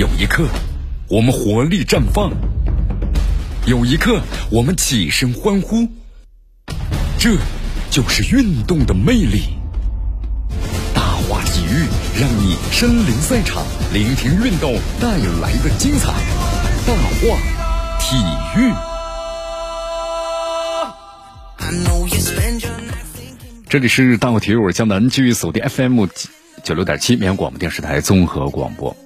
[0.00, 0.48] 有一刻，
[1.10, 2.30] 我们活力绽放；
[3.66, 4.18] 有一刻，
[4.50, 5.86] 我们起身欢呼。
[7.18, 7.36] 这，
[7.90, 9.42] 就是运动的魅力。
[10.94, 11.84] 大话体育，
[12.18, 16.14] 让你身临赛场，聆听运动带来的精彩。
[16.86, 17.38] 大话
[18.00, 18.16] 体
[18.58, 18.72] 育。
[23.68, 26.06] 这里是大话体育，我是江南，继续锁定 FM
[26.64, 28.96] 九六点七绵阳广播电视台综合广播。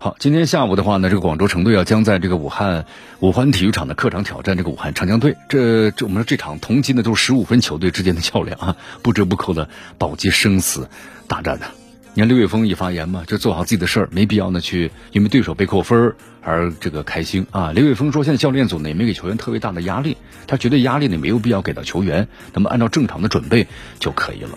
[0.00, 2.86] 好，今天下午的话呢，这个广州城队啊将在这个武汉
[3.18, 5.34] 五环体育场的客场挑战这个武汉长江队。
[5.48, 10.88] 这这我们说这场同级呢都是十五分球队之间的较量啊，不折不扣的保级生死
[11.26, 11.66] 大战呢。
[12.14, 17.72] 你看刘伟峰一发言嘛，就做好自己的事儿，没必要呢去因为对手被扣分而这个开心啊。
[17.72, 23.66] 刘伟峰说，现在教练组呢也没给球员特别大的压力，他觉得压力呢没有必要给到球员，那么按照正常的准备
[23.98, 24.56] 就可以了。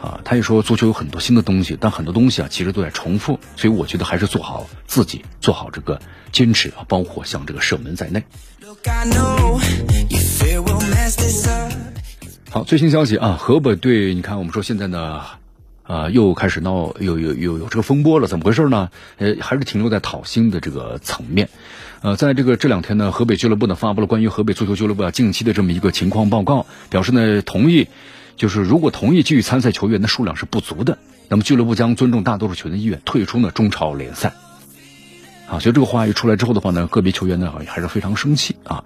[0.00, 6.00] 啊，他也说足球有很多新的东西，但很多东西啊其实都在重复，所以我觉得还是做好自己，做好这个
[6.32, 8.24] 坚持啊，包括像这个射门在内。
[12.48, 15.20] 好，最新消息啊，河北队，你看我们说现在呢，
[15.82, 18.88] 啊又开始闹，有有有有这个风波了，怎么回事呢？
[19.18, 21.50] 呃，还是停留在讨薪的这个层面。
[22.00, 27.88] 呃，在这个这两天呢，河北俱乐部呢发布了关于河北足球俱乐部啊近期的这么一个情况报告，表示呢同意。
[28.40, 30.96] 就是如果同意继续参赛球员的数量是不足的，
[31.28, 34.32] 那么俱乐部将尊重大多数球员的意愿，退出呢中超联赛。
[35.46, 38.82] 啊，所以这个话一出来之后的话呢，个别球员呢还是非常生气啊。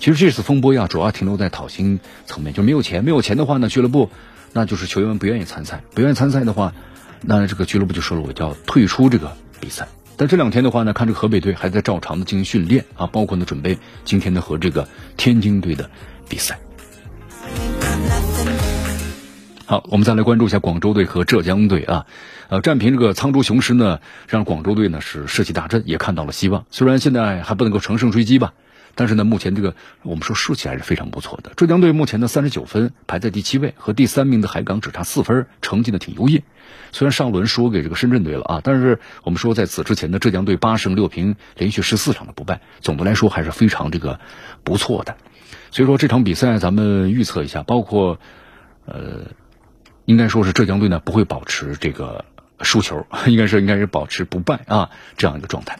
[0.00, 4.10] 其实这次风波呀，主要停留在讨薪层面，就没有钱，没有钱的话呢，俱乐部
[4.52, 6.74] 那就是球员不愿意参赛，不愿意参赛的话，
[7.22, 9.88] 那这个俱乐部就说了，我叫退出这个比赛。
[10.18, 15.88] 但这两天的话呢，看这个河北队还在照常的进行训练啊，包括呢准备今天的和这个天津队的
[16.28, 16.58] 比赛。
[19.70, 22.06] 好，我们再来关注一下广州队和浙江队啊，
[22.48, 26.66] 呃，战平这个沧州雄狮呢，让广州队呢是士气大振，也看到了希望。
[26.72, 28.52] 虽然现在还不能够乘胜追击吧，
[28.96, 31.52] 但是呢，目前这个我们说士气还是非常不错的。
[31.54, 36.42] 浙江队目前的三十九分，排在第七位，和第三名的海港只差四分，成绩呢挺优异。
[36.90, 44.18] 虽然上轮输给这个深圳队了啊，但是我们说在此之前的浙江队八胜六平，连续十四场的不败，总的来说还是非常这个
[44.64, 45.16] 不错的。
[45.70, 48.18] 所以说这场比赛咱们预测一下，包括
[48.84, 49.26] 呃。
[50.10, 52.24] 应该说是浙江队呢不会保持这个
[52.62, 55.78] 输球， 应该说应该是保持不败啊这样一个状态。